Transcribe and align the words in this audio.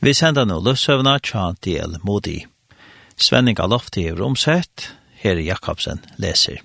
Vi 0.00 0.12
sender 0.12 0.44
nå 0.44 0.60
løsøvna 0.60 1.18
tja 1.24 1.52
del 1.64 1.96
Modi. 2.04 2.44
Svenning 3.16 3.56
av 3.60 3.70
lofti 3.72 4.04
er 4.10 4.20
omsett, 4.22 4.90
her 5.22 5.40
Jakobsen 5.40 6.02
leser. 6.20 6.60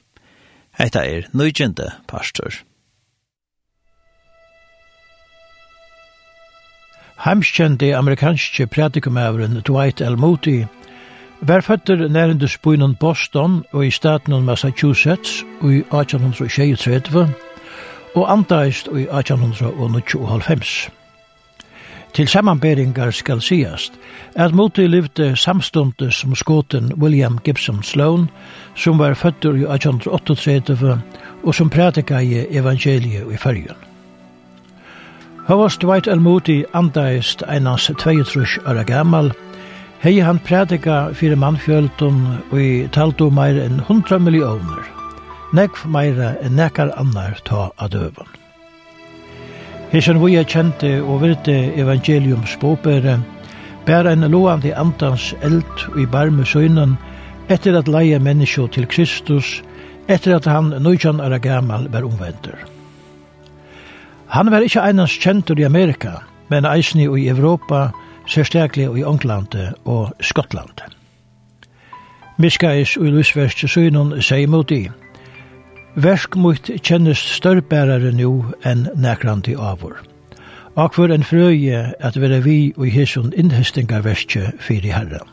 Eita 0.80 1.06
er 1.08 1.30
nøygjende 1.32 1.88
pastor. 2.12 2.60
Heimskjende 7.22 7.96
amerikanske 7.96 8.68
predikumævren 8.68 9.62
Dwight 9.68 10.02
L. 10.02 10.18
Moody 10.18 10.64
var 11.42 11.62
føtter 11.62 12.08
nærende 12.10 12.48
spøynen 12.48 12.96
Boston 12.96 13.64
og 13.72 13.86
i 13.86 13.92
staten 13.92 14.46
Massachusetts 14.46 15.44
og 15.62 15.74
i 15.74 15.80
1836 15.80 17.28
og 18.16 18.32
antaist 18.32 18.88
i 18.88 19.06
1895. 19.08 20.90
Til 22.14 22.28
samanberingar 22.28 23.12
skal 23.12 23.42
sigast 23.42 23.94
at 24.36 24.54
Moti 24.54 24.88
livde 24.88 25.36
samstundes 25.36 26.16
som 26.16 26.36
skoten 26.36 26.92
William 26.94 27.38
Gibson 27.44 27.84
Sloan, 27.84 28.28
som 28.76 29.00
var 29.00 29.14
føttur 29.14 29.56
i 29.56 29.64
1838 29.64 31.02
og 31.44 31.56
som 31.56 31.70
prædika 31.70 32.20
i 32.20 32.46
evangeliet 32.58 33.32
i 33.34 33.38
fyrjun. 33.38 33.80
Havas 35.48 35.78
Dwight 35.78 36.08
L. 36.08 36.20
Moody 36.20 36.64
andaist 36.74 37.44
einans 37.50 37.92
32 38.00 38.46
år 38.68 38.84
gammal, 38.84 39.32
hei 40.04 40.20
han 40.20 40.40
prædika 40.40 41.14
fyrir 41.14 41.36
mannfjöldun 41.36 42.22
og 42.52 42.62
i 42.62 42.88
taldu 42.94 43.30
meir 43.30 43.64
enn 43.64 43.80
100 43.80 44.20
millioner, 44.20 44.86
nekv 45.54 45.88
meira 45.88 46.36
enn 46.44 46.60
nekar 46.60 46.94
annar 46.98 47.40
ta 47.46 47.70
av 47.78 47.90
døvun. 47.90 48.41
Hesen 49.92 50.22
vi 50.24 50.38
er 50.40 50.46
kjente 50.48 50.90
og 51.04 51.18
virte 51.20 51.52
evangelium 51.76 52.46
bopere, 52.62 53.18
bær 53.84 54.08
en 54.08 54.24
loande 54.32 54.72
andans 54.72 55.34
eld 55.44 55.84
i 56.00 56.06
barme 56.08 56.46
søgnen, 56.48 56.94
etter 57.52 57.76
at 57.76 57.92
leie 57.92 58.20
menneskje 58.20 58.70
til 58.72 58.88
Kristus, 58.88 59.58
etter 60.08 60.38
at 60.38 60.48
han 60.48 60.72
nøytjan 60.80 61.20
er 61.20 61.38
gammal 61.44 61.90
var 61.92 62.08
omvender. 62.08 62.56
Han 64.32 64.52
var 64.52 64.64
ikkje 64.64 64.86
einans 64.88 65.18
kjentur 65.20 65.60
i 65.60 65.68
Amerika, 65.68 66.22
men 66.48 66.66
eisni 66.66 67.04
i 67.04 67.28
Europa, 67.28 67.90
særstaklig 68.28 68.88
i 68.96 69.04
Ånglandet 69.04 69.76
og 69.84 70.14
Skottland. 70.22 70.88
Miskais 72.38 72.96
og 72.98 73.12
Lusverst 73.12 73.68
søgnen 73.68 74.22
sier 74.22 74.48
mot 74.48 74.72
i, 74.72 74.86
Versk 75.96 76.38
mot 76.40 76.70
kjennes 76.88 77.20
størrbærare 77.20 78.14
nu 78.16 78.46
enn 78.64 78.86
nekranti 78.96 79.58
avur. 79.60 79.98
Akvar 80.80 81.12
en 81.12 81.26
frøye 81.28 81.82
at 82.00 82.16
vera 82.16 82.40
vi 82.40 82.72
og 82.78 82.88
hesson 82.96 83.34
innhestinga 83.36 84.00
verskje 84.06 84.54
fyrir 84.64 84.96
herran. 84.96 85.28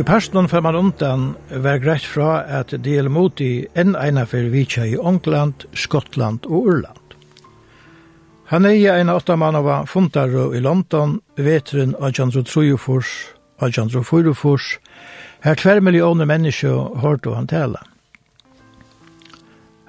Og 0.00 0.04
i 0.06 0.08
personen 0.08 0.46
får 0.48 0.62
man 0.64 0.76
undan 0.78 1.24
var 1.60 1.76
greit 1.76 2.06
fra 2.08 2.38
at 2.48 2.70
det 2.72 2.88
gjelder 2.88 3.12
mot 3.12 3.40
i 3.44 3.66
enn 3.76 3.90
eina 4.00 4.22
for 4.24 4.46
vitja 4.48 4.86
i 4.88 4.94
Ångland, 4.96 5.66
Skottland 5.76 6.48
og 6.48 6.70
Urland. 6.70 7.16
Han 8.48 8.64
er 8.64 8.78
i 8.78 8.86
en 8.88 9.12
åttamann 9.12 9.58
av 9.60 9.68
fundare 9.92 10.46
i 10.56 10.62
London, 10.64 11.18
vetren 11.36 11.92
av 12.00 12.16
Jandro 12.16 12.40
Trujofors, 12.48 13.10
av 13.60 13.76
Jandro 13.76 14.00
Furufors, 14.00 14.78
her 15.44 15.60
tver 15.60 15.84
millioner 15.84 16.24
mennesker 16.24 16.96
hørte 17.04 17.36
han 17.36 17.52
tale. 17.52 17.84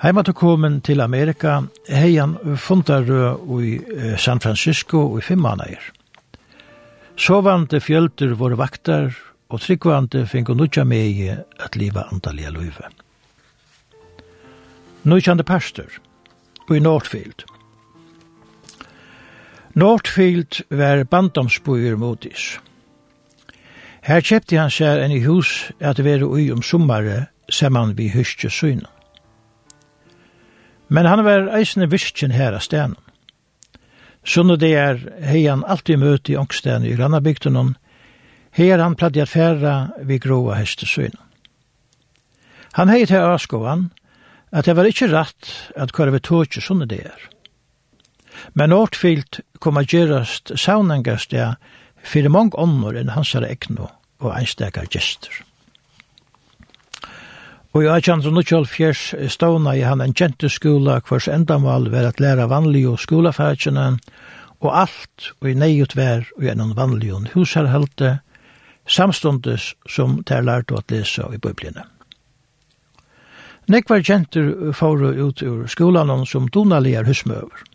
Heima 0.04 0.28
til 0.28 0.36
komen 0.36 0.82
til 0.84 1.00
Amerika, 1.00 1.62
hei 1.88 2.18
han 2.18 2.36
fundare 2.60 3.38
i 3.64 3.80
San 4.20 4.44
Francisco 4.44 5.08
og 5.08 5.22
i 5.24 5.28
Fimmanager. 5.32 5.92
Sovande 7.16 7.80
fjölter 7.80 8.36
våre 8.36 8.60
vaktar, 8.60 9.14
og 9.52 9.62
tryggvande 9.62 10.26
finko 10.28 10.56
nutja 10.56 10.84
megi 10.88 11.28
at 11.32 11.76
liva 11.76 12.08
andalega 12.12 12.50
luive. 12.56 12.88
Nutjande 15.04 15.44
pastor 15.44 15.92
i 16.72 16.80
Northfield. 16.80 17.44
Northfield 19.76 20.62
var 20.70 21.04
bandomsbøyer 21.04 21.96
motis. 21.96 22.60
Her 24.02 24.24
kjepti 24.24 24.58
han 24.58 24.72
seg 24.72 25.04
enn 25.04 25.14
i 25.14 25.22
hus 25.26 25.72
at 25.80 26.00
være 26.00 26.26
ui 26.26 26.48
om 26.52 26.64
sommare 26.64 27.26
saman 27.52 27.96
vi 27.98 28.08
hyskje 28.14 28.50
syna. 28.50 28.88
Men 30.88 31.06
han 31.06 31.24
var 31.24 31.52
eisne 31.56 31.90
virkjen 31.92 32.32
her 32.32 32.56
av 32.56 32.64
stenen. 32.64 32.98
Sånn 34.24 34.54
det 34.62 34.74
er 34.78 35.00
hei 35.26 35.48
han 35.48 35.64
alltid 35.66 36.00
møte 36.00 36.34
i 36.34 36.38
ångstene 36.38 36.88
i 36.88 36.96
grannabygden 36.96 37.76
Her 38.52 38.80
han 38.84 38.96
pladde 38.96 39.22
at 39.22 39.32
færa 39.32 39.76
vi 40.04 40.20
gråa 40.20 40.58
hestesyn. 40.60 41.16
Han 42.74 42.90
hei 42.92 43.06
til 43.06 43.24
avskoan 43.24 43.90
at 44.52 44.68
det 44.68 44.76
var 44.76 44.88
ikkje 44.88 45.12
rett 45.12 45.52
at 45.80 45.94
kvar 45.96 46.12
vi 46.12 46.20
tåkje 46.20 46.64
sånne 46.64 46.88
det 46.92 47.06
er. 47.08 47.22
Men 48.56 48.74
årtfilt 48.76 49.40
kom 49.60 49.80
a 49.80 49.84
gjerast 49.84 50.52
saunangast 50.60 51.32
ja 51.36 51.54
fyrir 52.04 52.34
mong 52.34 52.52
ånder 52.60 52.98
enn 53.00 53.14
hans 53.16 53.36
er 53.38 53.48
egnu 53.48 53.88
og 54.22 54.34
einstakar 54.36 54.90
gestur. 54.92 55.34
Og 57.72 57.86
i 57.86 57.88
1824 57.88 59.30
ståna 59.32 59.78
i 59.80 59.86
han 59.88 60.04
en 60.04 60.16
kjenteskola 60.18 60.98
hvers 61.08 61.30
endamal 61.32 61.88
var 61.94 62.10
at 62.10 62.20
læra 62.20 62.50
vanlige 62.52 62.98
skolafærkjene 63.00 63.86
og 64.62 64.74
alt 64.76 65.32
og 65.40 65.48
i 65.48 65.56
neiut 65.56 65.96
vær 65.96 66.28
og 66.36 66.44
gjennom 66.44 66.76
vanlige 66.76 67.22
husherhelte 67.32 68.18
samstundes 68.88 69.74
som 69.90 70.22
de 70.26 70.34
har 70.34 70.46
lært 70.46 70.72
å 70.72 70.82
lese 70.90 71.26
i 71.34 71.40
Bibliene. 71.42 71.86
Nekvar 73.72 74.02
kjenter 74.04 74.74
fóru 74.74 75.14
ut 75.14 75.42
ur 75.42 75.68
skolan 75.68 76.26
som 76.26 76.50
donalier 76.50 77.06
husmøver. 77.06 77.68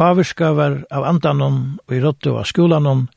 Avurskavar 0.00 0.84
av 0.90 1.04
andanon 1.04 1.78
og 1.86 1.94
i 1.94 2.00
rottu 2.00 2.32
av 2.32 2.48
skolanon 2.48 3.08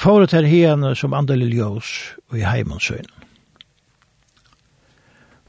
ut 0.00 0.32
her 0.32 0.46
hene 0.46 0.94
som 0.96 1.12
andelig 1.12 1.50
ljós 1.54 1.90
og 2.30 2.38
i 2.38 2.46
heimonsøyn. 2.46 3.10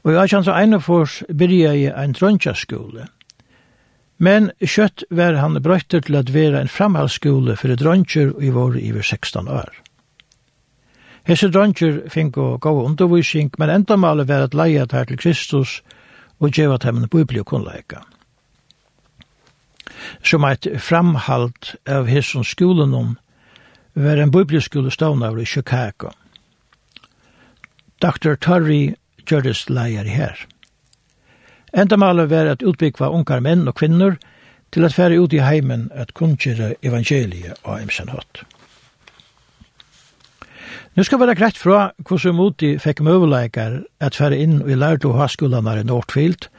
Og 0.02 0.12
i 0.12 0.18
1841 0.18 1.30
byrja 1.30 1.74
i 1.78 1.86
ein 1.88 2.12
drøntjaskole, 2.12 3.06
men 4.18 4.50
kjøtt 4.60 5.04
var 5.10 5.38
han 5.38 5.62
brøytter 5.62 6.02
til 6.02 6.18
at 6.18 6.34
vera 6.34 6.60
en 6.60 6.70
framhalsskole 6.70 7.56
for 7.56 7.74
dronjer 7.78 8.34
i 8.42 8.50
vår 8.50 8.76
iver 8.82 9.02
16 9.02 9.48
år. 9.48 9.70
Hesse 11.24 11.48
dronjer 11.48 12.08
fink 12.10 12.36
og 12.36 12.60
gav 12.60 12.80
undervisning, 12.82 13.52
men 13.58 13.70
enda 13.70 13.96
malet 13.96 14.28
var 14.28 14.42
at 14.42 14.54
leia 14.54 14.86
her 14.90 15.04
til 15.04 15.18
Kristus 15.18 15.82
og 16.40 16.50
djeva 16.50 16.76
dem 16.76 17.04
og 17.04 17.44
kunnleika. 17.46 18.02
Som 20.24 20.44
eit 20.44 20.66
framhalt 20.78 21.76
av 21.86 22.06
hesse 22.06 22.42
skolen 22.44 22.94
om 22.94 23.18
var 23.94 24.16
en 24.16 24.30
biblioskole 24.30 24.90
stavnaver 24.90 25.42
i 25.42 25.44
Chicago. 25.44 26.10
Dr. 28.02 28.34
Torrey 28.34 28.94
gjørdes 29.26 29.68
leier 29.70 30.04
her. 30.04 30.34
Enda 31.72 31.96
malet 31.96 32.30
var 32.30 32.50
at 32.50 32.62
utbyggva 32.62 33.12
unkar 33.14 33.40
menn 33.40 33.68
og 33.68 33.76
kvinner 33.78 34.18
til 34.72 34.84
at 34.84 34.94
fære 34.96 35.20
ut 35.20 35.32
i 35.32 35.44
heimen 35.44 35.90
at 35.94 36.14
kunnkjere 36.14 36.74
evangeliet 36.82 37.60
og 37.62 37.82
emsen 37.82 38.08
hatt. 38.08 38.42
Nu 40.94 41.02
skal 41.02 41.20
være 41.20 41.34
greit 41.34 41.56
fra 41.56 41.92
hvordan 42.04 42.34
Moti 42.36 42.74
fikk 42.76 43.00
møveleikar 43.00 43.78
at 44.04 44.16
fære 44.18 44.36
inn 44.44 44.58
i 44.68 44.76
lærte 44.76 45.08
og 45.08 45.16
haskullene 45.22 45.78
i 45.80 45.84
Nordfield 45.88 46.50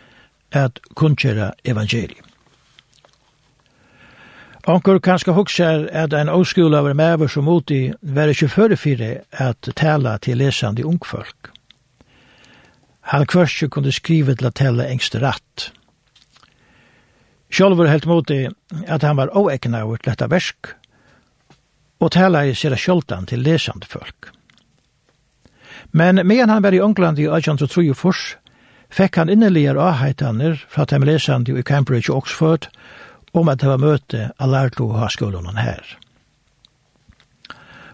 at 0.51 0.79
kunngjøre 0.97 1.51
evangeliet. 1.65 2.25
Onkur 4.63 4.97
kanskje 5.03 5.35
hugsar 5.35 5.85
at 5.91 6.13
ein 6.17 6.31
óskúla 6.31 6.81
var 6.81 6.93
mever 6.97 7.27
som 7.27 7.43
Modi 7.43 7.91
var 8.01 8.31
ikke 8.31 8.47
fyrir 8.77 9.21
at 9.31 9.69
tala 9.75 10.17
til 10.17 10.37
lesandi 10.37 10.83
ungfolk. 10.83 11.51
Han 13.01 13.25
kvørst 13.25 13.69
kunne 13.69 13.91
skrive 13.91 14.35
til 14.35 14.45
at 14.45 14.55
tala 14.55 14.87
engst 14.89 15.15
ratt. 15.15 15.73
Sjolver 17.51 17.85
helt 17.85 18.05
Modi 18.05 18.47
at 18.87 19.03
han 19.03 19.17
var 19.17 19.35
óeknaur 19.35 19.97
til 19.97 20.09
dette 20.09 20.29
versk 20.31 20.73
og 21.99 22.11
tala 22.11 22.45
i 22.45 22.55
sera 22.55 22.77
sjoltan 22.77 23.27
til 23.29 23.43
lesande 23.43 23.87
folk. 23.89 24.31
Men 25.91 26.21
medan 26.27 26.49
han 26.49 26.63
var 26.63 26.73
i 26.73 26.81
England 26.81 27.19
i 27.19 27.27
1803 27.27 27.93
fors, 27.93 28.35
fekk 28.93 29.17
han 29.21 29.29
innerligere 29.29 29.81
avheitaner 29.81 30.57
fra 30.69 30.85
dem 30.85 31.03
lesande 31.03 31.53
i 31.57 31.63
Cambridge 31.63 32.11
og 32.11 32.23
Oxford 32.23 32.69
om 33.33 33.49
at 33.49 33.61
det 33.61 33.69
var 33.69 33.81
møte 33.81 34.29
av 34.37 34.49
lærlo 34.49 34.89
og 34.93 35.11
skolen 35.11 35.57
her. 35.57 35.83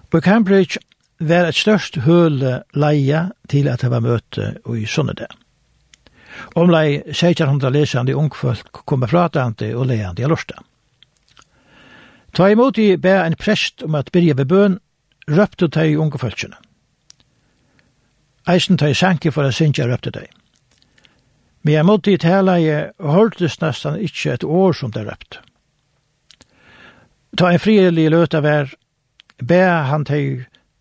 På 0.10 0.22
Cambridge 0.22 0.80
var 1.20 1.50
et 1.50 1.60
størst 1.60 2.02
høle 2.08 2.64
leia 2.74 3.30
til 3.50 3.68
at 3.68 3.84
det 3.84 3.92
var 3.92 4.04
møte 4.04 4.56
i 4.76 4.86
Sunnede. 4.88 5.28
Omlai 6.56 7.02
1600 7.04 7.72
lesande 7.76 8.16
ungfolk 8.16 8.84
kom 8.86 9.04
med 9.04 9.12
pratande 9.12 9.74
og 9.76 9.90
leande 9.92 10.24
i 10.24 10.28
Lorsta. 10.28 10.56
Ta 12.34 12.50
imot 12.50 12.78
i 12.78 12.96
be 12.98 13.16
en 13.24 13.36
prest 13.36 13.84
om 13.84 13.96
at 13.96 14.12
byrja 14.14 14.36
ved 14.38 14.46
bøn, 14.46 14.80
røpte 15.30 15.68
ta 15.68 15.86
i 15.86 15.98
unge 15.98 16.20
følsene. 16.20 16.58
Eisen 18.50 18.78
ta 18.78 18.90
i 18.90 18.98
sanke 18.98 19.32
for 19.32 19.46
a 19.46 19.52
sinja 19.52 19.88
røpte 19.88 20.12
ta. 20.12 20.26
Men 21.64 21.74
jeg 21.74 21.86
måtte 21.86 22.12
i 22.12 22.18
tala 22.18 22.58
i 22.60 22.70
hørtes 23.00 23.60
nesten 23.62 24.00
ikkje 24.00 24.34
et 24.34 24.44
år 24.44 24.74
som 24.74 24.92
det 24.92 25.06
røpte. 25.08 25.42
Ta 27.38 27.52
en 27.52 27.62
frielig 27.62 28.10
løta 28.10 28.42
vær, 28.42 28.72
be 29.38 29.62
han 29.64 30.06
ta 30.06 30.18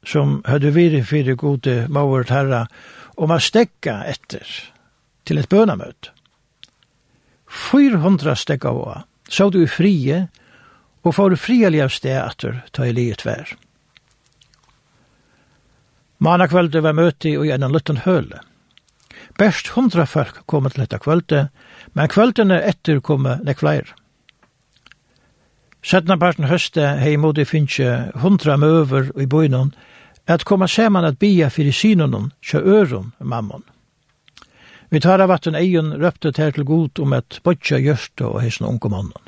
som 0.06 0.38
høyde 0.46 0.72
viri 0.72 1.02
fyrir 1.04 1.36
gode 1.36 1.86
mauert 1.92 2.30
herra, 2.32 2.66
om 3.16 3.30
a 3.34 3.40
stekka 3.42 4.00
etter 4.08 4.46
til 5.26 5.38
et 5.38 5.48
bønamøt. 5.50 6.12
400 7.48 8.36
stekka 8.36 8.70
av 8.70 9.04
så 9.28 9.50
du 9.50 9.60
i 9.62 9.68
frie, 9.68 10.28
og 11.02 11.14
får 11.14 11.36
frielig 11.40 11.82
av 11.84 11.94
sted 11.94 12.18
etter 12.18 12.62
ta 12.72 12.86
i 12.86 12.94
livet 12.94 13.24
vær. 13.26 13.54
Mana 16.18 16.48
kvölde 16.50 16.82
var 16.82 16.96
møte 16.98 17.30
i 17.30 17.50
en 17.54 17.72
liten 17.72 18.02
høle. 18.02 18.40
Best 19.38 19.70
hundra 19.76 20.06
folk 20.06 20.42
kom 20.50 20.66
til 20.66 20.82
dette 20.82 20.98
kvölde, 20.98 21.48
men 21.94 22.10
kvöldene 22.10 22.58
etter 22.66 23.00
kom 23.00 23.28
nek 23.28 23.60
flere. 23.62 23.94
Sedna 25.82 26.16
parten 26.18 26.48
høste 26.50 26.96
hei 26.98 27.14
modi 27.16 27.44
finnje 27.46 28.10
hundra 28.18 28.56
møver 28.58 29.12
i 29.14 29.28
bøynon, 29.30 29.70
at 30.26 30.44
koma 30.44 30.66
seman 30.68 31.06
at 31.06 31.20
bia 31.22 31.48
fyrir 31.48 31.72
synonon, 31.72 32.32
kjø 32.42 32.60
øron 32.80 33.12
mammon. 33.20 33.62
Vi 34.90 35.00
tar 35.00 35.20
av 35.20 35.30
at 35.30 35.46
en 35.46 35.54
egen 35.54 35.92
røpte 36.02 36.32
til 36.32 36.64
god 36.64 36.98
om 36.98 37.12
at 37.12 37.40
bodja 37.44 37.78
gjørste 37.78 38.26
og 38.26 38.40
heisen 38.42 38.66
unge 38.66 38.90
mannen. 38.90 39.27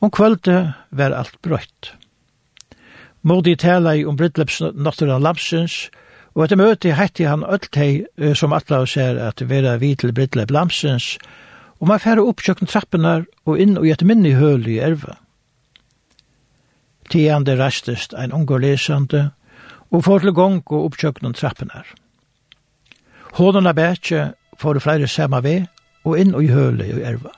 Om 0.00 0.10
kvölde 0.10 0.74
var 0.90 1.10
alt 1.10 1.42
brøtt. 1.42 1.92
Modi 3.26 3.56
tala 3.56 3.96
i 3.96 4.04
om 4.06 4.16
Bridleps 4.16 4.60
natturan 4.60 5.24
Lamsens, 5.24 5.88
og 6.36 6.44
etter 6.44 6.60
møte 6.60 6.92
hette 6.94 7.26
han 7.26 7.42
Øltei, 7.42 8.04
som 8.36 8.52
atla 8.52 8.82
og 8.84 8.90
ser 8.92 9.16
at 9.18 9.40
vera 9.48 9.78
vi 9.80 9.94
til 9.96 10.12
Bridlep 10.12 10.52
Lamsens, 10.52 11.16
og 11.80 11.88
man 11.90 12.00
færre 12.00 12.24
opp 12.24 12.44
kjøkken 12.44 12.68
trappenar 12.70 13.24
og 13.44 13.60
inn 13.60 13.76
og 13.80 13.86
gjett 13.88 14.04
minni 14.06 14.34
høl 14.36 14.68
i 14.68 14.78
erva. 14.84 15.16
Tiande 17.10 17.56
rastest 17.58 18.14
ein 18.14 18.34
ungar 18.36 18.60
lesande, 18.60 19.30
og 19.90 20.04
får 20.04 20.24
til 20.24 20.36
gong 20.36 20.60
og 20.66 20.84
opp 20.84 21.00
kjøkken 21.00 21.34
trappenar. 21.34 21.86
Hånden 23.36 23.68
av 23.68 23.76
bætje 23.76 24.30
får 24.58 24.80
flere 24.84 25.08
samme 25.08 25.42
ved, 25.44 25.66
og 26.04 26.18
inn 26.20 26.34
og 26.34 26.44
i 26.44 26.52
høle 26.52 26.86
i 26.86 27.02
erva. 27.02 27.32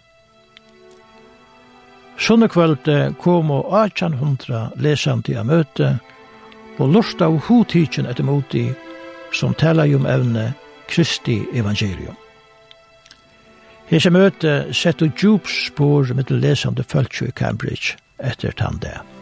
Sånne 2.19 2.49
kvölde 2.51 3.15
kom 3.23 3.53
og 3.55 3.69
1800 3.71 4.79
lesant 4.83 5.29
i 5.31 5.37
a 5.39 5.45
møte, 5.47 5.95
og 6.79 6.95
lort 6.95 7.23
av 7.23 7.37
hodtidsen 7.47 8.09
etter 8.11 8.27
moti, 8.27 8.69
som 9.35 9.55
tala 9.55 9.87
om 9.95 10.07
evne 10.07 10.53
Kristi 10.89 11.43
evangelium. 11.55 12.17
Hese 13.89 14.11
møte 14.13 14.57
sette 14.77 15.09
djup 15.17 15.47
spår 15.49 16.13
mittel 16.17 16.43
lesande 16.43 16.85
fölkju 16.85 17.31
i 17.31 17.37
Cambridge 17.37 17.97
etter 18.19 18.53
tandet. 18.53 19.18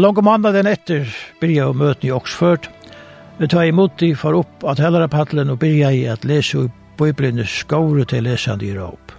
Lange 0.00 0.22
mandagen 0.24 0.68
etter 0.70 1.08
byrja 1.42 1.66
å 1.68 1.72
møte 1.76 2.06
i 2.08 2.12
Oxford. 2.14 2.70
Vi 3.36 3.48
tar 3.52 3.66
imot 3.68 3.98
de 4.00 4.14
for 4.16 4.38
opp 4.38 4.62
at 4.70 4.78
hellere 4.80 5.10
paddelen 5.12 5.50
og 5.52 5.58
byrja 5.60 5.90
i 5.92 6.04
at 6.08 6.22
lese 6.24 6.62
i 6.62 6.68
bøyblinde 6.96 7.44
skåre 7.44 8.06
til 8.08 8.24
lesende 8.24 8.64
i 8.64 8.70
råp. 8.72 9.12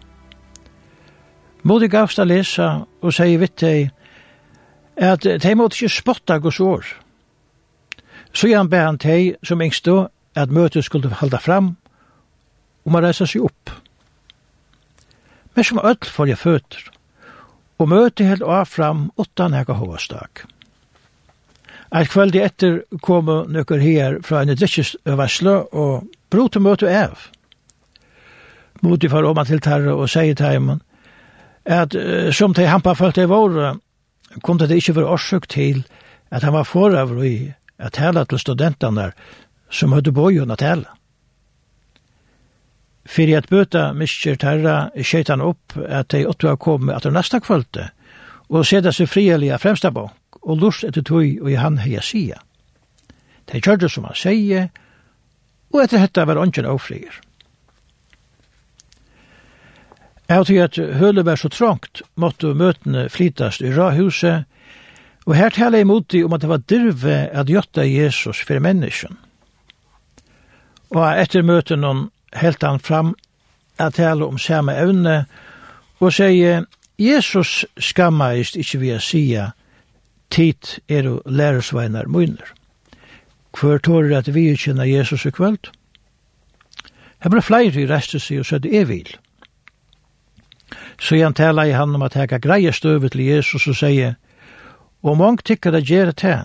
Modi 1.70 1.90
gavst 1.92 2.22
å 2.24 2.26
lesa 2.26 2.70
og 3.02 3.14
sier 3.14 3.38
vitt 3.44 3.62
deg 3.62 3.92
at 4.98 5.28
de 5.44 5.52
måtte 5.60 5.78
ikke 5.78 6.00
spotta 6.00 6.40
gos 6.42 6.58
år. 6.64 6.88
Så 8.34 8.50
gjerne 8.50 8.72
be 8.72 8.80
han 8.82 8.98
teg 9.02 9.36
som 9.46 9.62
engstå 9.62 9.98
at 10.34 10.56
møtet 10.56 10.88
skulle 10.88 11.12
halda 11.20 11.42
fram 11.44 11.76
og 12.88 12.96
man 12.96 13.06
reisa 13.06 13.28
seg 13.30 13.46
opp. 13.52 13.76
Men 15.54 15.68
som 15.68 15.84
ødel 15.84 16.16
får 16.16 16.34
jeg 16.34 16.42
føtter 16.42 16.90
og 17.78 17.94
møtet 17.94 18.32
helt 18.32 18.48
av 18.48 18.66
fram 18.72 19.12
utan 19.22 19.54
hega 19.54 19.78
hovastak. 19.78 20.48
Musik 20.48 20.58
Et 21.92 22.08
kveldi 22.08 22.40
etter 22.40 22.78
kom 23.04 23.28
nøkker 23.52 23.82
her 23.84 24.20
fra 24.24 24.46
en 24.46 24.54
drikkesvarsle 24.56 25.56
og 25.76 26.08
brot 26.32 26.56
og 26.56 26.64
møte 26.64 26.88
av. 26.88 27.28
Mot 28.82 29.04
for 29.12 29.28
om 29.28 29.42
til 29.46 29.60
terre 29.62 29.94
og 29.94 30.10
sier 30.10 30.36
til 30.36 30.48
heimen 30.48 30.80
at 31.66 31.94
som 32.34 32.56
til 32.58 32.70
hampa 32.72 32.96
følt 32.98 33.20
i 33.22 33.28
våre 33.30 33.76
kom 34.42 34.58
det 34.58 34.72
ikke 34.72 34.96
for 34.98 35.12
årsøk 35.14 35.48
til 35.52 35.84
at 36.32 36.44
han 36.44 36.56
var 36.56 36.66
foravr 36.66 37.20
i 37.28 37.36
at 37.78 37.94
tala 38.00 38.24
til 38.26 38.40
studentene 38.40 39.12
som 39.70 39.94
høyde 39.94 40.14
bojen 40.16 40.52
å 40.52 40.58
tala. 40.58 40.96
Fyrir 43.06 43.42
at 43.42 43.50
bøta 43.50 43.92
miskjer 43.98 44.40
terra 44.40 44.76
skjeit 44.96 45.30
han 45.30 45.44
opp 45.44 45.76
at 45.76 46.14
de 46.14 46.24
åttu 46.30 46.48
har 46.48 46.58
kommet 46.62 46.96
etter 46.96 47.12
det 47.12 47.20
neste 47.20 47.42
kveldi 47.44 47.90
og 48.52 48.66
seda 48.68 48.92
seg 48.96 49.10
frielig 49.12 49.52
fremsta 49.60 49.92
bort 49.92 50.21
og 50.42 50.62
lust 50.62 50.84
etter 50.84 51.06
tøy 51.06 51.40
og 51.42 51.52
i 51.52 51.60
han 51.60 51.80
heia 51.82 52.02
sia. 52.02 52.40
De 53.52 53.62
kjørte 53.62 53.90
som 53.90 54.08
han 54.08 54.18
sier, 54.18 54.70
og 55.72 55.84
etter 55.84 56.02
hetta 56.02 56.26
var 56.26 56.40
ånden 56.42 56.68
avfrier. 56.68 57.14
Jeg 60.32 60.46
til 60.46 60.62
at 60.64 60.78
hølet 60.78 61.26
var 61.26 61.36
så 61.36 61.50
trångt, 61.52 62.02
måtte 62.16 62.54
møtene 62.56 63.10
flytast 63.10 63.62
i 63.62 63.74
rahuset, 63.76 64.46
og 65.26 65.36
her 65.36 65.50
taler 65.50 65.82
jeg 65.82 65.86
imot 65.86 66.16
om 66.16 66.34
at 66.34 66.42
det 66.42 66.50
var 66.50 66.64
dirve 66.70 67.18
at 67.30 67.50
gjøtta 67.52 67.84
Jesus 67.84 68.40
for 68.48 68.60
menneskjen. 68.60 69.18
Og 70.96 71.04
etter 71.20 71.44
møtene 71.44 72.10
helt 72.34 72.64
han 72.64 72.80
fram 72.80 73.16
at 73.80 73.94
tale 74.00 74.26
om 74.26 74.40
samme 74.40 74.76
evne, 74.80 75.26
og 76.00 76.14
sier, 76.14 76.66
Jesus 77.00 77.66
skammeist 77.78 78.56
ikkje 78.56 78.80
vi 78.80 78.90
a 78.96 79.00
sia, 79.00 79.52
tid 80.32 80.80
er 80.90 81.10
og 81.10 81.22
lærersveinar 81.26 82.08
munner. 82.08 82.54
Hvor 83.60 83.78
tår 83.78 84.12
er 84.12 84.18
at 84.18 84.34
vi 84.34 84.56
kjenner 84.56 84.84
Jesus 84.84 85.26
i 85.26 85.30
kvöld? 85.30 85.72
Her 87.22 87.30
ble 87.30 87.42
flere 87.42 87.82
i 87.82 87.88
restet 87.88 88.22
seg 88.22 88.40
og 88.40 88.46
sødde 88.46 88.72
er 88.80 88.86
vil. 88.86 89.12
Så 91.02 91.16
igjen 91.16 91.34
tala 91.34 91.68
i 91.68 91.76
han 91.76 91.96
om 91.96 92.02
at 92.02 92.16
heka 92.16 92.38
greie 92.38 92.72
støvet 92.74 93.12
til 93.12 93.26
Jesus 93.26 93.68
og 93.68 93.76
sier, 93.76 94.16
og 95.04 95.18
mange 95.18 95.44
tykker 95.44 95.72
det 95.72 95.86
gjør 95.90 96.12
det 96.12 96.36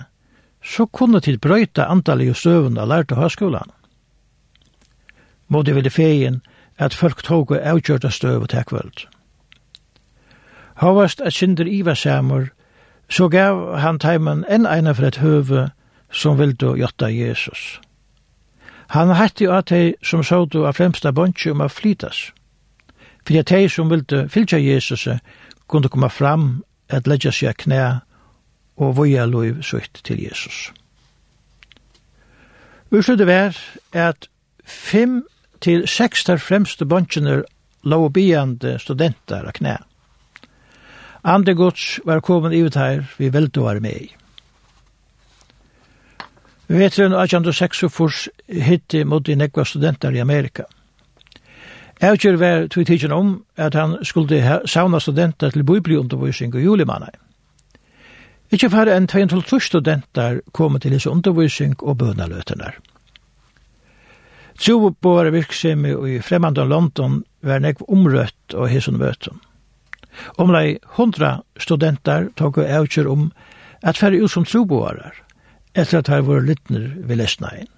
så 0.67 0.87
kunne 0.87 1.21
til 1.21 1.39
brøyta 1.39 1.87
antallet 1.87 2.31
og 2.31 2.37
støvende 2.37 2.83
av 2.83 2.89
lærte 2.89 3.15
høyskolen. 3.15 3.71
Må 5.49 5.63
det 5.63 5.75
ville 5.77 5.91
feien 5.91 6.41
at 6.79 6.95
folk 6.95 7.23
tog 7.23 7.51
og 7.51 7.61
avgjørte 7.63 8.11
støvet 8.11 8.51
til 8.51 8.65
kvöld. 8.71 9.07
Havast 10.77 11.21
at 11.21 11.33
synder 11.33 11.65
iva 11.65 11.95
samer 11.95 12.49
så 13.09 13.29
gav 13.29 13.79
han 13.79 13.99
teimen 13.99 14.45
enn 14.49 14.67
eina 14.67 14.95
for 14.95 15.07
et 15.07 15.21
høve 15.23 15.69
som 16.11 16.39
vildu 16.39 16.75
gjøtta 16.77 17.11
Jesus. 17.13 17.81
Han 18.95 19.15
hatt 19.19 19.41
jo 19.41 19.53
at 19.55 19.71
de 19.71 19.95
som 20.03 20.23
sådu 20.23 20.65
av 20.67 20.79
fremsta 20.79 21.13
bondsi 21.13 21.51
om 21.51 21.61
a 21.61 21.69
flytas, 21.69 22.31
for 23.27 23.39
at 23.39 23.51
de 23.51 23.69
som 23.69 23.91
ville 23.91 24.29
fylgja 24.31 24.59
Jesus 24.59 25.09
kunne 25.67 25.89
koma 25.89 26.09
fram 26.09 26.63
at 26.89 27.07
leggja 27.07 27.33
seg 27.35 27.57
knæ 27.65 27.99
og 28.77 28.97
voja 28.97 29.25
loiv 29.27 29.63
sutt 29.63 30.03
til 30.05 30.23
Jesus. 30.23 30.71
Urslutte 32.91 33.27
vær 33.27 33.57
at 33.93 34.29
fem 34.65 35.25
til 35.61 35.89
seks 35.89 36.25
der 36.25 36.37
fremste 36.37 36.87
bondsinar 36.87 37.43
lov 37.83 38.13
biande 38.13 38.79
studenter 38.79 39.47
av 39.47 39.53
knæ. 39.59 39.77
Andre 41.27 41.55
gods 41.59 42.01
var 42.07 42.21
kommet 42.23 42.55
ut 42.55 42.77
her, 42.79 43.03
vi 43.19 43.33
velte 43.35 43.61
var 43.61 43.81
med 43.83 43.99
i. 43.99 44.11
Vi 46.67 46.79
vet 46.79 46.99
jo 46.99 47.07
1806 47.07 48.29
hitti 48.47 49.05
mot 49.05 49.29
i 49.29 49.35
nekva 49.35 49.65
studenter 49.65 50.15
i 50.15 50.23
Amerika. 50.23 50.65
Avgjør 52.03 52.37
var 52.37 52.67
tog 52.69 52.87
tidsen 52.87 53.13
om 53.13 53.31
at 53.57 53.75
han 53.75 53.97
skulle 54.05 54.61
sauna 54.67 55.01
studenter 55.01 55.51
til 55.51 55.65
bibliundervisning 55.65 56.55
og 56.55 56.63
julimannet. 56.63 57.17
Ikke 58.53 58.71
færre 58.71 58.95
enn 58.95 59.09
212 59.11 59.61
studenter 59.67 60.41
kom 60.53 60.79
til 60.79 60.95
disse 60.95 61.11
undervisning 61.11 61.75
og 61.83 61.99
bønaløtenar. 61.99 62.79
Tjobo 64.59 64.93
på 64.95 65.17
våre 65.19 65.33
virksomhet 65.35 66.07
i 66.09 66.21
fremmande 66.23 66.65
London 66.65 67.25
var 67.43 67.61
nekv 67.61 67.83
omrøtt 67.89 68.55
og 68.55 68.71
hese 68.71 68.95
møten. 68.95 69.41
Omlai 70.39 70.79
hundra 70.97 71.41
studenter 71.61 72.31
tog 72.37 72.59
og 72.59 72.69
eukjer 72.81 73.09
om 73.11 73.31
at 73.83 73.99
færre 73.99 74.23
ut 74.23 74.33
som 74.33 74.45
troboarar, 74.45 75.15
etter 75.75 76.01
at 76.01 76.11
her 76.13 76.25
var 76.27 76.45
lytner 76.45 76.93
ved 76.97 77.21
lesnaien. 77.21 77.69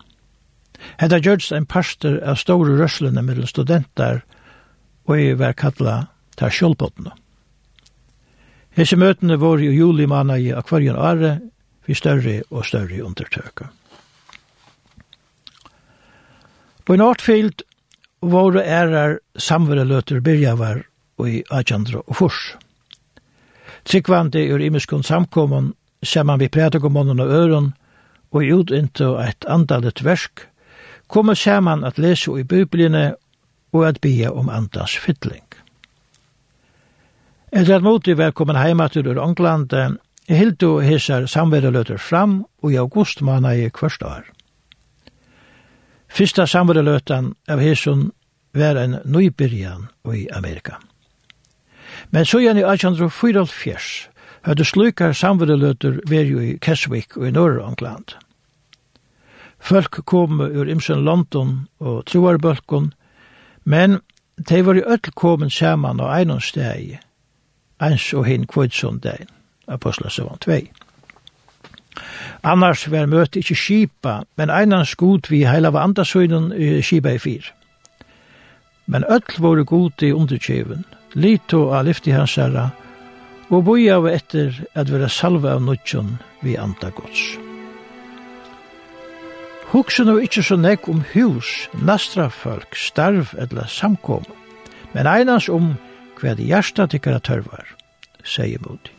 Hetta 0.99 1.19
gjørts 1.19 1.51
en 1.53 1.67
parster 1.67 2.21
av 2.23 2.39
store 2.39 2.77
røslene 2.79 3.23
mellom 3.27 3.49
studenter 3.51 4.23
og 5.09 5.17
i 5.19 5.33
hver 5.35 5.57
kalla 5.59 5.97
tar 6.39 6.55
kjølpottene. 6.55 7.15
Hese 8.79 8.99
møtene 9.01 9.39
var 9.43 9.59
i 9.59 9.73
juli 9.75 10.07
manna 10.07 10.37
i 10.39 10.53
akvarien 10.55 10.97
are, 10.97 11.39
vi 11.89 11.97
større 11.99 12.43
og 12.51 12.67
større 12.69 13.01
undertøker. 13.03 13.73
På 16.85 16.95
en 16.95 17.03
artfield 17.05 17.65
var 18.23 18.53
det 18.55 18.63
ærar 18.65 19.19
samvereløter 19.37 20.23
byrjavar 20.25 20.85
og 21.19 21.31
i 21.31 21.43
Ajandra 21.51 22.03
og 22.07 22.17
Fors. 22.17 22.57
Tryggvandi 23.85 24.53
ur 24.53 24.63
imiskun 24.63 25.03
samkommun 25.03 25.75
saman 26.03 26.41
vi 26.41 26.49
prætakomunnen 26.49 27.21
og 27.21 27.29
øren 27.29 27.75
og 28.31 28.45
i 28.45 28.53
utinte 28.53 29.05
eit 29.05 29.45
andalet 29.49 30.05
versk, 30.05 30.49
kommer 31.09 31.35
saman 31.35 31.85
at 31.85 31.99
lese 31.99 32.41
i 32.41 32.45
bibline 32.45 33.15
og 33.73 33.89
at 33.89 34.01
bia 34.01 34.31
om 34.31 34.49
andans 34.49 34.99
fytling. 34.99 35.45
Etter 37.53 37.77
at 37.77 37.83
moti 37.83 38.17
var 38.17 38.31
kommet 38.31 38.61
heimatur 38.61 39.09
ur 39.09 39.23
Angland, 39.23 39.73
hildu 40.29 40.81
hesar 40.81 41.27
samverðaløtur 41.27 41.97
fram 41.97 42.45
og 42.63 42.73
i 42.73 42.77
august 42.77 43.23
i 43.23 43.69
kvørst 43.69 44.03
år. 44.03 44.25
Fyrsta 46.09 46.47
samverðaløtan 46.47 47.35
av 47.49 47.61
hesun 47.61 48.13
var 48.53 48.77
en 48.77 48.99
nøybyrjan 49.05 49.89
i 50.15 50.29
Amerika. 50.33 50.77
Men 52.11 52.25
så 52.27 52.41
igjen 52.41 52.59
i 52.59 52.65
1844 52.65 54.09
hadde 54.47 54.65
slukar 54.65 55.13
samvedeløter 55.13 56.01
veri 56.09 56.53
i 56.53 56.59
Keswick 56.59 57.17
og 57.17 57.29
i 57.29 57.31
Norrøngland. 57.31 58.15
Folk 59.59 60.01
kom 60.07 60.41
ur 60.41 60.71
imsen 60.71 61.05
London 61.05 61.69
og 61.79 62.07
troarbølkon, 62.07 62.93
men 63.65 63.99
de 64.49 64.63
var 64.67 64.79
i 64.79 64.87
öll 64.87 65.11
komin 65.15 65.51
saman 65.51 66.01
av 66.01 66.13
einon 66.15 66.41
steg, 66.41 66.99
eins 67.83 68.13
og 68.15 68.27
hinn 68.27 68.47
kvidsundegin, 68.47 69.29
apostlasøvan 69.67 70.39
2. 70.45 70.61
Annars 72.47 72.87
var 72.91 73.11
møte 73.11 73.43
ikkje 73.43 73.57
skipa, 73.59 74.21
men 74.39 74.51
einan 74.55 74.87
skot 74.87 75.31
vi 75.31 75.43
heila 75.45 75.73
var 75.75 75.89
andasøyden 75.89 76.53
skipa 76.83 77.17
i 77.17 77.19
fyr. 77.19 77.51
Men 78.87 79.05
öll 79.05 79.43
voru 79.43 79.65
gode 79.65 80.07
i 80.07 80.15
underkjøven, 80.15 80.87
lito 81.15 81.69
av 81.73 81.87
lyfti 81.89 82.13
hans 82.13 82.37
herra, 82.41 82.69
og 83.49 83.65
boi 83.65 83.87
av 83.93 84.09
etter 84.11 84.53
at 84.77 84.91
vera 84.93 85.09
salva 85.09 85.55
av 85.57 85.63
nutjon 85.65 86.19
vi 86.45 86.57
anda 86.61 86.91
gods. 86.97 87.39
Hugsa 89.69 90.05
nu 90.05 90.17
ikkje 90.25 90.45
så 90.45 90.57
nek 90.57 90.89
om 90.89 91.03
hus, 91.13 91.69
nastra 91.85 92.29
folk, 92.33 92.77
starv 92.77 93.35
eller 93.41 93.69
samkom, 93.69 94.25
men 94.95 95.09
einans 95.09 95.49
om 95.53 95.75
hva 96.21 96.35
det 96.37 96.49
hjersta 96.49 96.89
tykkara 96.89 97.21
tørvar, 97.21 97.75
sier 98.25 98.61
Modi. 98.65 98.98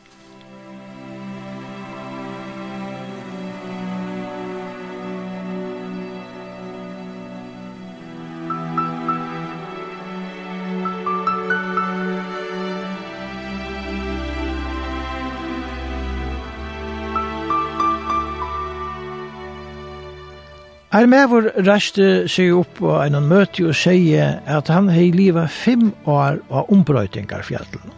Er 20.89 21.05
mevor 21.05 21.51
reiste 21.67 22.25
seg 22.25 22.55
opp 22.57 22.79
på 22.79 22.95
en 22.97 23.17
møte 23.29 23.67
og 23.69 23.75
sier 23.77 24.39
at 24.49 24.71
han 24.73 24.87
har 24.89 25.13
livet 25.13 25.51
fem 25.53 25.91
år 26.09 26.39
av 26.49 26.71
ombrøytingar 26.73 27.45
fjallen. 27.45 27.93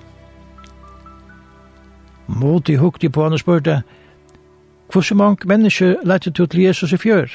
Moti 2.27 2.75
hukte 2.75 3.09
på 3.09 3.23
han 3.23 3.37
og 3.37 3.39
spurte, 3.39 3.77
hvordan 4.91 5.17
mange 5.17 5.47
mennesker 5.47 6.03
lette 6.03 6.35
du 6.35 6.43
til 6.45 6.65
Jesus 6.65 6.91
i 6.91 6.99
fjør? 6.99 7.31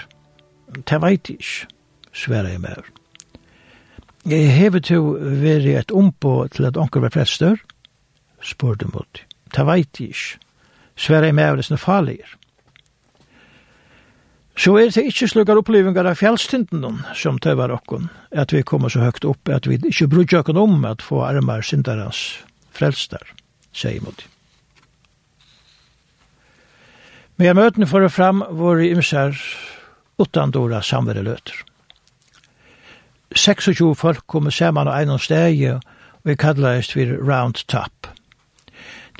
Det 0.76 1.00
vet 1.00 1.30
jeg 1.30 1.40
ikke, 1.40 1.72
sverre 2.12 2.52
jeg 2.52 2.60
med. 2.60 2.92
Jeg 4.28 4.52
hever 4.52 4.84
til 4.84 5.00
å 5.00 5.16
være 5.40 5.78
et 5.80 5.92
ombå 5.92 6.48
til 6.52 6.68
at 6.68 6.76
onker 6.76 7.00
var 7.00 7.16
prester, 7.16 7.56
spørte 8.44 8.92
Moti. 8.92 9.24
Det 9.56 9.64
vet 9.64 10.00
jeg 10.00 10.12
ikke, 10.12 10.40
sverre 10.96 11.32
jeg 11.32 11.34
med, 11.40 11.56
det 11.56 11.70
er 11.70 11.80
farligere. 11.80 12.36
Så 14.56 14.72
er 14.80 14.88
det 14.88 15.04
ikke 15.04 15.28
slukkar 15.28 15.58
opplevingar 15.60 16.08
av 16.08 16.16
fjallstinden 16.16 17.02
som 17.14 17.36
tøver 17.38 17.74
okkon, 17.74 18.08
at 18.32 18.54
vi 18.56 18.62
kommer 18.64 18.88
så 18.88 19.02
høgt 19.04 19.26
opp, 19.28 19.50
at 19.52 19.68
vi 19.68 19.76
ikke 19.76 20.08
brukar 20.08 20.40
okkon 20.40 20.62
om 20.62 20.86
at 20.88 21.04
få 21.04 21.20
armar 21.26 21.60
syndarans 21.60 22.40
frelstar, 22.72 23.24
sier 23.76 24.00
mot. 24.00 24.24
Men 27.36 27.50
jeg 27.50 27.58
møtene 27.58 27.88
for 27.88 28.08
fram 28.08 28.40
våre 28.56 28.88
imsar 28.88 29.36
utandora 30.16 30.80
samvere 30.80 31.24
løter. 31.26 31.56
26 33.36 33.92
folk 33.94 34.24
kommer 34.26 34.50
saman 34.50 34.88
av 34.88 35.02
einom 35.02 35.20
steg, 35.20 35.60
og 35.76 35.82
vi 36.24 36.36
kallast 36.40 36.96
vi 36.96 37.10
Round 37.12 37.60
Top. 37.68 38.08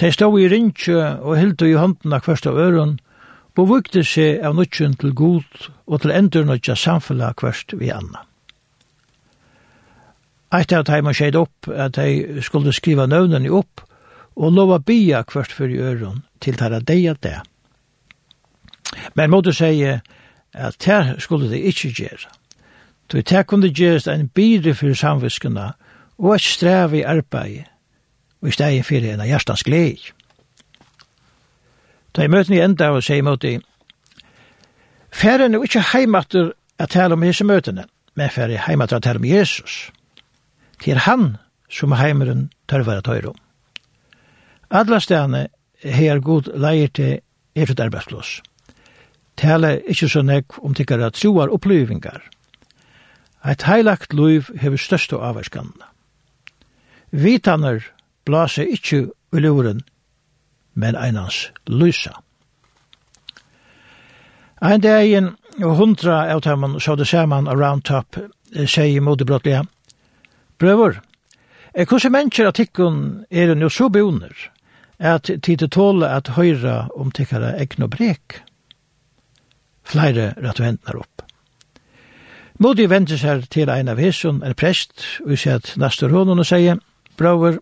De 0.00 0.09
stod 0.12 0.40
i 0.40 0.49
rindtje 0.49 0.97
og 1.21 1.37
hilde 1.37 1.69
i 1.69 1.76
hånden 1.76 2.12
av 2.12 2.25
kvørst 2.25 2.49
av 2.49 2.57
øren, 2.57 2.97
bevøkte 3.56 4.04
seg 4.04 4.42
av 4.44 4.56
nødgjøn 4.56 4.96
til 5.00 5.14
god 5.16 5.68
og 5.86 6.00
til 6.02 6.12
endur 6.12 6.44
nødja 6.44 6.76
samfunnet 6.76 7.36
kvørst 7.40 7.76
vi 7.80 7.90
anna. 7.94 8.26
Eit 10.54 10.72
av 10.72 10.84
teima 10.86 11.12
skjeid 11.16 11.36
opp 11.36 11.68
at 11.68 11.96
de 11.96 12.42
skulle 12.44 12.75
skriva 12.76 13.08
nøvnen 13.10 13.48
i 13.48 13.52
opp 13.52 13.82
og 14.36 14.52
lova 14.52 14.78
bia 14.78 15.22
kvørst 15.26 15.54
for 15.56 15.72
i 15.72 15.80
øron 15.80 16.22
til 16.40 16.56
tæra 16.56 16.80
deia 16.80 17.16
det. 17.22 17.38
Men 19.14 19.32
måtte 19.32 19.54
seie 19.56 20.00
at 20.52 20.78
tær 20.78 21.16
skulle 21.18 21.50
de 21.50 21.60
ikkje 21.68 21.92
gjere. 21.96 22.28
Tog 23.08 23.25
det 23.28 23.46
kunne 23.46 23.72
gjeres 23.72 24.06
en 24.08 24.28
bire 24.28 24.75
for 24.75 24.94
samviskene 24.94 25.72
og 26.18 26.34
et 26.34 26.44
strev 26.44 26.94
i 26.94 27.02
arbeid 27.02 27.64
og 28.42 28.48
i 28.48 28.54
steg 28.54 28.84
fyrir 28.84 29.14
en 29.14 29.25
av 29.25 29.30
hjertans 29.30 29.64
glede. 29.64 30.12
Da 32.16 32.25
jeg 32.25 32.32
møtene 32.32 32.62
enda 32.64 32.90
og 32.96 33.04
sier 33.04 33.23
mot 33.23 33.42
dem, 33.42 33.61
Færen 35.12 35.54
er 35.54 35.62
ikke 35.62 35.85
heimater 35.92 36.50
at 36.78 36.90
tale 36.90 37.14
om 37.14 37.23
hese 37.23 37.44
møtene, 37.44 37.85
men 38.14 38.30
færen 38.30 38.50
er 38.56 38.64
heimater 38.66 38.96
at 38.96 39.02
tale 39.02 39.20
om 39.20 39.25
Jesus. 39.25 39.90
Det 40.85 40.92
er 40.92 41.04
han 41.04 41.37
som 41.70 41.92
heimeren 41.92 42.50
tør 42.68 42.82
være 42.82 43.02
tøyre 43.02 43.28
om. 43.28 43.38
Alle 44.70 45.00
stedene 45.00 45.49
her 45.82 46.20
god 46.20 46.50
leier 46.56 46.88
til 46.88 47.20
eget 47.56 47.80
arbeidsplås. 47.80 47.80
arbeidsplass. 47.80 48.42
Tale 49.37 49.80
ikke 49.87 50.08
så 50.08 50.23
nek 50.23 50.64
om 50.64 50.75
tikkara 50.75 51.11
troar 51.11 51.52
opplyvingar. 51.52 52.23
Et 53.46 53.62
heilagt 53.62 54.14
liv 54.14 54.49
hever 54.61 54.76
største 54.76 55.16
avvarskanna. 55.16 55.92
Vitaner 57.11 57.85
blase 58.25 58.66
ikke 58.68 59.06
i 59.32 59.40
men 60.76 60.97
einans 60.97 61.50
lysa. 61.66 62.12
Ein 64.61 64.80
dagen 64.80 65.35
hundra 65.59 66.35
av 66.35 66.40
dem 66.40 66.80
så 66.80 66.97
det 66.97 67.09
saman 67.09 67.49
around 67.49 67.85
top 67.85 68.16
sier 68.52 69.00
modebrottliga. 69.00 69.64
Brøver, 70.59 71.00
er 71.75 71.85
hvordan 71.85 72.12
mennesker 72.12 72.49
at 72.49 72.56
tikkun 72.56 73.25
er 73.30 73.56
jo 73.56 73.68
så 73.68 73.88
boner 73.88 74.33
at 74.99 75.28
tid 75.42 75.59
til 75.59 75.68
tåle 75.71 76.09
at 76.09 76.28
høyra 76.37 76.88
om 76.97 77.11
tikkara 77.12 77.56
egn 77.61 77.85
og 77.85 77.90
brek? 77.90 78.40
Flere 79.85 80.33
rett 80.40 80.61
ventnar 80.61 80.97
opp. 80.97 81.23
Modi 82.59 82.87
venter 82.88 83.21
seg 83.21 83.45
til 83.52 83.68
ein 83.68 83.88
av 83.92 84.00
hesson, 84.00 84.40
en 84.42 84.56
prest, 84.56 85.04
og 85.25 85.37
sier 85.37 85.61
at 85.61 85.75
nastur 85.76 86.12
hånden 86.12 86.40
og 86.40 86.49
sier, 86.49 86.80
Brøver, 87.16 87.61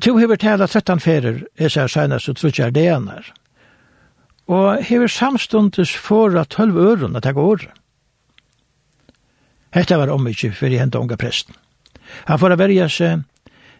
Tu 0.00 0.16
hever 0.16 0.36
tala 0.36 0.66
13 0.66 1.00
ferer, 1.00 1.42
er 1.58 1.68
sær 1.68 1.86
senast 1.86 2.28
og 2.28 2.38
trutjar 2.40 2.70
deanar. 2.72 3.26
Og 4.48 4.84
hever 4.84 5.06
samstundes 5.06 5.92
fora 5.96 6.44
12 6.44 6.76
øren 6.76 7.16
at 7.16 7.22
teka 7.22 7.40
året. 7.40 7.68
Hetta 9.72 9.96
var 9.96 10.08
om 10.12 10.26
ikkje 10.28 10.52
fyrir 10.52 10.80
henta 10.80 11.00
unga 11.00 11.16
presten. 11.16 11.54
Han 12.24 12.38
får 12.38 12.56
verja 12.56 12.88
seg, 12.88 13.22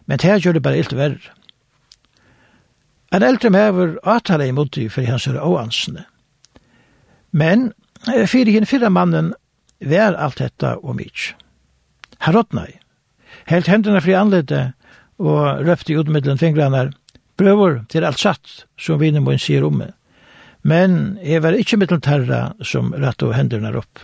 men 0.05 0.17
det 0.17 0.41
gjør 0.41 0.53
det 0.53 0.63
bare 0.63 0.77
illt 0.77 0.93
verre. 0.97 1.33
En 3.13 3.23
eldre 3.23 3.49
mever 3.49 3.97
atala 4.03 4.45
imot 4.45 4.77
i 4.77 4.89
fyrir 4.89 5.11
hans 5.13 5.27
oansne. 5.27 6.05
Men 7.31 7.73
fyrir 8.05 8.53
hinn 8.53 8.65
fyrra 8.65 8.89
mannen 8.89 9.33
vær 9.79 10.17
alt 10.17 10.41
detta 10.41 10.77
om 10.81 10.99
ikkje. 10.99 11.35
Han 12.19 12.45
helt 13.45 13.67
hendene 13.67 14.01
fri 14.01 14.13
anledde, 14.13 14.73
og 15.23 15.63
røpte 15.63 15.95
ut 15.95 16.11
mittelen 16.11 16.41
fingrene 16.41 16.89
prøver 17.39 17.81
til 17.89 18.05
alt 18.05 18.19
satt 18.21 18.65
som 18.79 18.99
vi 19.01 19.11
må 19.15 19.37
sier 19.39 19.65
om 19.65 19.79
meg. 19.81 19.93
Men 20.63 21.17
jeg 21.23 21.43
var 21.43 21.57
ikke 21.59 21.79
mittel 21.79 21.99
terra 22.03 22.53
som 22.63 22.93
rett 22.95 23.23
og 23.23 23.33
hendene 23.35 23.73
opp. 23.75 23.99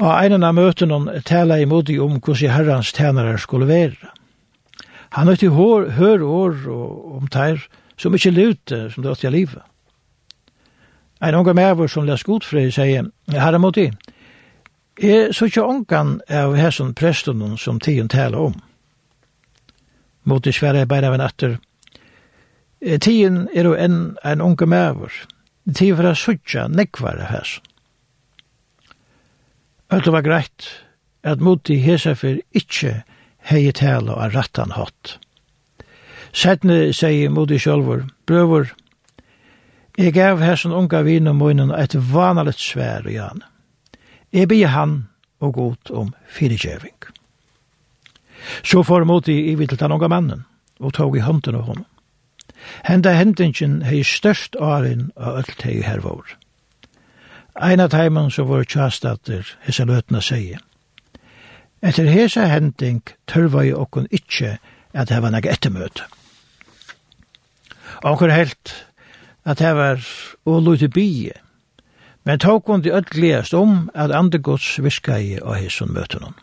Og 0.00 0.08
en 0.08 0.42
av 0.42 0.54
møtene 0.56 1.20
tala 1.28 1.58
i 1.60 1.68
modig 1.68 1.98
om 2.00 2.16
hvordan 2.16 2.54
herrens 2.54 2.92
tænere 2.96 3.36
skulle 3.38 3.68
være. 3.68 4.12
Han 5.12 5.28
høyte 5.28 5.52
hår, 5.52 5.90
hør 5.98 6.24
år 6.24 6.56
og 6.72 7.18
om 7.18 7.28
tær 7.28 7.60
som 8.00 8.14
ikke 8.16 8.32
lute 8.32 8.86
som 8.90 9.04
det 9.04 9.12
åtte 9.12 9.28
i 9.28 9.34
livet. 9.34 9.60
En 11.22 11.36
unge 11.38 11.54
mever 11.54 11.86
som 11.86 12.08
les 12.08 12.24
godfri 12.24 12.70
sier, 12.72 13.10
herre 13.30 13.60
modig, 13.60 13.92
er 15.02 15.32
så 15.32 15.48
ikke 15.48 15.64
ångan 15.64 16.20
av 16.30 16.56
hæsson 16.56 16.94
prestunnen 16.94 17.58
som 17.58 17.80
tiden 17.80 18.08
taler 18.08 18.38
om. 18.38 18.54
Mot 20.22 20.46
i 20.46 20.52
Sverige 20.52 20.86
bare 20.86 21.08
av 21.08 21.14
en 21.14 21.24
atter. 21.24 21.58
Tiden 22.82 23.48
er 23.54 23.66
jo 23.66 23.74
en, 23.74 24.16
en 24.24 24.40
unge 24.40 24.66
maver. 24.66 25.12
Tiden 25.74 25.98
for 25.98 26.10
å 26.10 26.14
suttje 26.18 26.68
nekvar 26.70 27.20
av 27.22 27.30
hesson. 27.34 27.68
Alt 29.92 30.08
var 30.08 30.24
greit 30.24 30.68
at 31.22 31.42
mot 31.44 31.70
i 31.70 31.76
hesafer 31.82 32.38
ikkje 32.56 33.02
hei 33.50 33.66
tala 33.76 34.14
av 34.24 34.32
rattan 34.32 34.72
hatt. 34.72 35.18
Sætne 36.32 36.94
sier 36.96 37.28
mot 37.28 37.50
i 37.50 37.58
sjolvor, 37.60 38.06
brøvor, 38.26 38.70
jeg 39.98 40.14
gav 40.16 40.40
hæsson 40.40 40.72
unga 40.72 41.02
vinen 41.04 41.36
munnen 41.36 41.70
et 41.76 41.92
vanaligt 41.94 42.60
svær 42.60 43.04
i. 43.04 43.18
Jeg 44.32 44.48
blir 44.48 44.66
han 44.72 45.08
og 45.40 45.54
god 45.54 45.90
om 45.90 46.14
fyrtjøving. 46.28 46.96
Så 48.64 48.82
får 48.82 49.04
mot 49.04 49.28
i 49.28 49.54
vidt 49.54 49.78
den 49.80 49.92
unge 49.92 50.08
mannen, 50.08 50.44
og 50.80 50.94
tog 50.94 51.16
i 51.16 51.20
hånden 51.20 51.54
av 51.54 51.66
honom. 51.68 51.86
Henda 52.86 53.12
hendingen 53.18 53.82
hei 53.82 54.02
størst 54.06 54.56
åren 54.56 55.10
av 55.16 55.42
alt 55.42 55.62
hei 55.66 55.80
her 55.82 56.02
vår. 56.02 56.36
Ein 57.60 57.82
av 57.82 57.90
teimen 57.92 58.30
som 58.30 58.48
vår 58.48 58.64
tjastater 58.64 59.46
hese 59.66 59.84
løtna 59.84 60.22
seie. 60.24 60.58
Etter 61.82 62.08
hese 62.08 62.46
hending 62.48 63.02
tørva 63.26 63.66
i 63.66 63.74
okkon 63.74 64.08
ikkje 64.10 64.56
at 64.94 65.10
heva 65.10 65.32
nek 65.34 65.48
ettermøte. 65.50 66.06
Onkur 68.06 68.32
helt 68.32 68.72
at 69.44 69.60
heva 69.60 69.96
og 70.46 70.62
lute 70.62 70.88
bie, 70.88 71.34
Men 72.24 72.38
tåk 72.38 72.66
hun 72.66 72.82
de 72.82 72.92
ødeligast 72.94 73.54
om 73.54 73.90
at 73.94 74.10
andegods 74.10 74.78
viska 74.82 75.16
i 75.18 75.38
av 75.42 75.54
hesson 75.54 75.92
møten. 75.92 76.34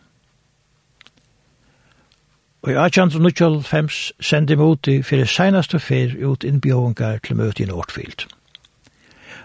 Og 2.62 2.72
i 2.72 2.76
1895 2.76 4.12
sendte 4.20 4.56
vi 4.56 4.64
sendi 4.64 4.98
i 4.98 5.02
fyrir 5.02 5.24
seinaste 5.24 5.78
fyr 5.80 6.12
ut 6.20 6.44
innbjåingar 6.44 7.22
til 7.24 7.36
møte 7.36 7.62
i 7.62 7.66
Nordfield. 7.66 8.26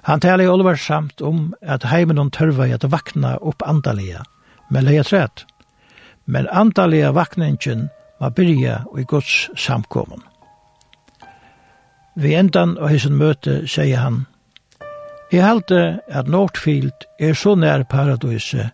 Han 0.03 0.19
taler 0.19 0.43
i 0.43 0.47
Oliver 0.47 0.75
samt 0.75 1.21
om 1.21 1.53
at 1.61 1.83
heimen 1.83 2.17
hon 2.17 2.31
tørva 2.31 2.67
i 2.67 2.75
at 2.75 2.91
vakna 2.91 3.37
opp 3.41 3.63
andalega, 3.65 4.23
men 4.69 4.83
leia 4.83 5.03
træt. 5.03 5.45
Men 6.25 6.47
andalega 6.51 7.11
vakningen 7.11 7.89
var 8.19 8.29
byrja 8.29 8.83
i 8.97 9.03
Guds 9.03 9.49
samkommun. 9.55 10.23
Vi 12.15 12.33
endan 12.35 12.77
og 12.77 12.89
hesson 12.89 13.15
møte, 13.15 13.67
sier 13.67 13.97
han, 13.97 14.25
Jeg 15.31 15.41
halte 15.41 15.99
at 16.07 16.27
Nordfield 16.29 17.07
er 17.19 17.33
så 17.33 17.55
nær 17.57 17.83
paradiset 17.89 18.69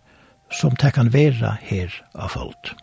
som 0.52 0.74
det 0.76 0.92
kan 0.92 1.12
være 1.12 1.56
her 1.64 1.94
av 2.14 2.34
folk. 2.34 2.74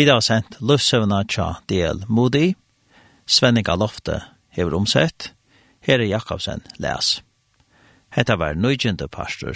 Vi 0.00 0.06
har 0.08 0.22
sendt 0.24 0.54
løvsøvna 0.64 1.18
tja 1.28 1.58
Modi 1.60 2.04
Moody, 2.08 2.54
Svenninga 3.26 3.74
Lofte 3.76 4.22
hever 4.48 4.72
omsett, 4.74 5.34
Herre 5.84 6.06
Jakobsen 6.08 6.62
les. 6.78 7.20
Hetta 8.08 8.38
var 8.40 8.56
nøygjende 8.56 9.08
pastor. 9.12 9.52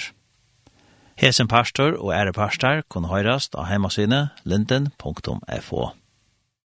Hesen 1.16 1.48
pastor 1.48 1.96
og 1.96 2.12
ære 2.12 2.36
pastor 2.36 2.82
kunne 2.90 3.08
høyrast 3.08 3.56
av 3.56 3.70
heimasine 3.70 4.34
linden.fo. 4.44 5.88